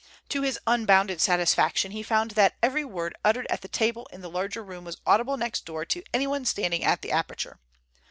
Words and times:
To 0.29 0.41
his 0.41 0.57
unbounded 0.65 1.21
satisfaction, 1.21 1.91
he 1.91 2.01
found 2.01 2.31
that 2.31 2.55
every 2.63 2.83
word 2.83 3.15
uttered 3.23 3.45
at 3.51 3.61
the 3.61 3.67
table 3.67 4.07
in 4.11 4.21
the 4.21 4.31
larger 4.31 4.63
room 4.63 4.83
was 4.83 4.97
audible 5.05 5.37
next 5.37 5.63
door 5.63 5.85
to 5.85 6.01
anyone 6.11 6.43
standing 6.45 6.83
at 6.83 7.03
the 7.03 7.11
aperture. 7.11 7.59